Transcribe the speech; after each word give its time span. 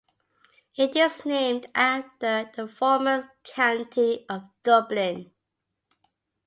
It 0.79 0.95
is 0.95 1.27
named 1.27 1.67
after 1.75 2.49
the 2.55 2.67
former 2.67 3.29
county 3.43 4.25
of 4.27 4.45
Dublin. 4.63 5.29